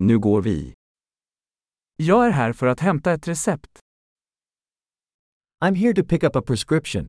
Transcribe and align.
Nu 0.00 0.18
går 0.18 0.42
vi. 0.42 0.74
Jag 1.96 2.26
är 2.26 2.30
här 2.30 2.52
för 2.52 2.66
att 2.66 2.80
hämta 2.80 3.12
ett 3.12 3.28
recept. 3.28 3.78
I'm 5.64 5.74
here 5.74 5.94
to 5.94 6.04
pick 6.04 6.22
up 6.22 6.36
a 6.36 6.42
prescription. 6.42 7.06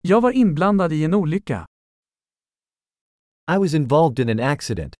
Jag 0.00 0.20
var 0.20 0.32
inblandad 0.32 0.92
i 0.92 1.04
en 1.04 1.14
olycka. 1.14 1.66
I 3.54 3.58
was 3.58 3.74
involved 3.74 4.18
in 4.18 4.40
an 4.40 4.50
accident. 4.52 4.94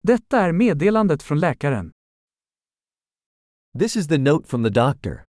Detta 0.00 0.40
är 0.40 0.52
meddelandet 0.52 1.22
från 1.22 1.40
läkaren. 1.40 1.92
This 3.78 3.96
is 3.96 4.08
the 4.08 4.18
note 4.18 4.48
from 4.48 4.64
the 4.64 4.70
doctor. 4.70 5.24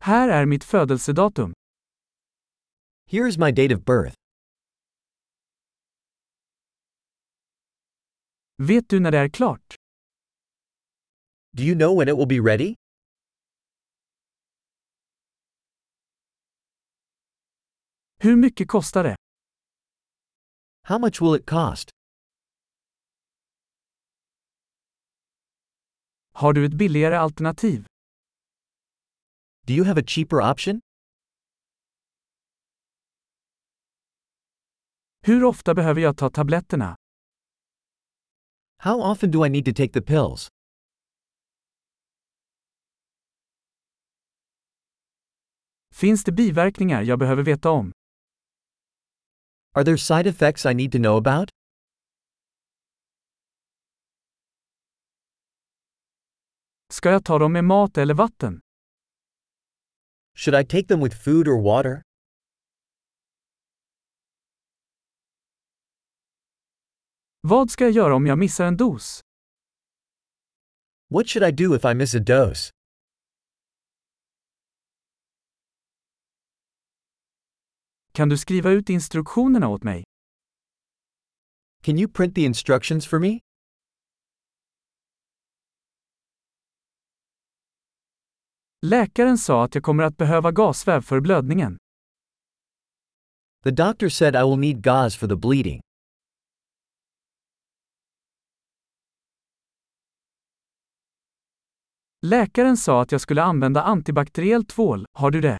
Här 0.00 0.28
är 0.28 0.46
mitt 0.46 0.64
födelsedatum. 0.64 1.52
Here 3.06 3.28
is 3.28 3.38
my 3.38 3.52
date 3.52 3.74
of 3.76 3.84
birth. 3.84 4.14
Vet 8.56 8.88
du 8.88 9.00
när 9.00 9.10
det 9.10 9.18
är 9.18 9.28
klart? 9.28 9.74
Do 11.52 11.62
you 11.62 11.74
know 11.74 11.98
when 11.98 12.08
it 12.08 12.16
will 12.18 12.26
be 12.28 12.50
ready? 12.50 12.74
Hur 18.20 18.36
mycket 18.36 18.68
kostar 18.68 19.04
det? 19.04 19.16
How 20.82 20.98
much 20.98 21.22
will 21.22 21.34
it 21.40 21.46
cost? 21.46 21.90
Har 26.32 26.52
du 26.52 26.66
ett 26.66 26.72
billigare 26.72 27.16
alternativ? 27.16 27.86
Do 29.68 29.74
you 29.74 29.84
have 29.84 29.98
a 29.98 30.04
cheaper 30.06 30.40
option? 30.40 30.80
Hur 35.26 35.44
ofta 35.44 35.74
behöver 35.74 36.00
jag 36.00 36.16
ta 36.16 36.30
tabletterna? 36.30 36.96
How 38.76 39.00
often 39.00 39.30
do 39.30 39.46
I 39.46 39.48
need 39.48 39.64
to 39.64 39.72
take 39.72 39.92
the 39.92 40.02
pills? 40.02 40.48
Finns 45.94 46.24
det 46.24 46.32
biverkningar 46.32 47.02
jag 47.02 47.18
behöver 47.18 47.42
veta 47.42 47.70
om? 47.70 47.92
Are 49.74 49.84
there 49.84 49.98
side 49.98 50.26
effects 50.26 50.66
I 50.66 50.74
need 50.74 50.92
to 50.92 50.98
know 50.98 51.16
about? 51.16 51.50
Ska 56.92 57.10
jag 57.10 57.24
ta 57.24 57.38
dem 57.38 57.52
med 57.52 57.64
mat 57.64 57.98
eller 57.98 58.14
vatten? 58.14 58.60
Should 60.38 60.54
I 60.54 60.62
take 60.62 60.86
them 60.86 61.00
with 61.00 61.14
food 61.14 61.48
or 61.48 61.58
water? 61.58 62.02
Vad 67.40 67.70
ska 67.70 67.84
jag 67.84 67.92
göra 67.92 68.14
om 68.14 68.26
jag 68.26 68.38
missar 68.38 68.66
en 68.66 68.76
dos? 68.76 69.20
What 71.08 71.28
should 71.28 71.48
I 71.48 71.64
do 71.64 71.74
if 71.74 71.84
I 71.84 71.94
miss 71.94 72.14
a 72.14 72.18
dose? 72.20 72.70
Kan 78.12 78.28
du 78.28 78.38
skriva 78.38 78.70
ut 78.70 78.90
instruktionerna 78.90 79.68
åt 79.68 79.82
mig? 79.82 80.04
Can 81.82 81.98
you 81.98 82.12
print 82.12 82.34
the 82.34 82.44
instructions 82.44 83.06
for 83.06 83.18
me? 83.18 83.47
Läkaren 88.86 89.38
sa 89.38 89.64
att 89.64 89.74
jag 89.74 89.84
kommer 89.84 90.04
att 90.04 90.16
behöva 90.16 90.52
gasväv 90.52 91.00
för 91.00 91.20
blödningen. 91.20 91.78
The 93.64 93.70
doctor 93.70 94.08
said 94.08 94.34
I 94.34 94.42
will 94.42 94.58
need 94.58 94.82
gauze 94.82 95.18
for 95.18 95.28
the 95.28 95.36
bleeding. 95.36 95.80
Läkaren 102.22 102.76
sa 102.76 103.02
att 103.02 103.12
jag 103.12 103.20
skulle 103.20 103.42
använda 103.42 103.82
antibakteriell 103.82 104.64
tvål, 104.64 105.06
har 105.12 105.30
du 105.30 105.40
det? 105.40 105.58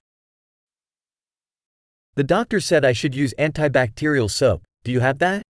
The 2.16 2.22
doctor 2.22 2.60
said 2.60 2.84
I 2.84 2.94
should 2.94 3.14
use 3.14 3.44
antibacterial 3.44 4.28
soap. 4.28 4.62
Do 4.84 4.90
you 4.90 5.00
have 5.02 5.18
that? 5.18 5.47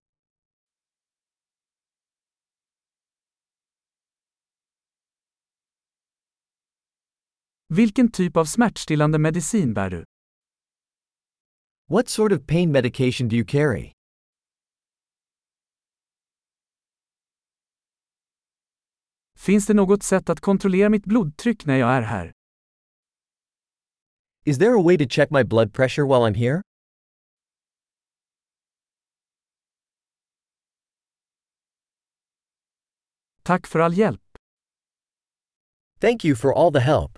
Vilken 7.70 8.12
typ 8.12 8.38
av 8.38 8.46
smärtstillande 8.46 9.20
medicin 9.20 9.74
bär 9.74 9.90
du? 9.90 10.04
What 11.90 12.10
sort 12.10 12.32
of 12.32 12.48
pain 12.48 12.72
medication 12.72 13.28
do 13.30 13.36
you 13.36 13.46
carry? 13.46 13.92
Finns 19.38 19.66
det 19.66 19.74
något 19.74 20.04
sätt 20.04 20.30
att 20.30 20.40
kontrollera 20.40 20.90
mitt 20.90 21.06
blodtryck 21.06 21.66
när 21.66 21.76
jag 21.78 21.90
är 21.90 22.02
här? 22.02 22.32
Is 24.46 24.58
there 24.58 24.74
a 24.80 24.84
way 24.84 24.98
to 24.98 25.06
check 25.10 25.30
my 25.32 25.44
blood 25.44 25.74
pressure 25.74 26.06
while 26.08 26.24
I'm 26.24 26.36
here? 26.36 26.62
Tack 33.44 33.68
för 33.68 33.80
all 33.80 33.94
hjälp. 33.94 34.22
Thank 36.00 36.26
you 36.26 36.36
for 36.36 36.54
all 36.54 36.74
the 36.74 36.80
help. 36.80 37.18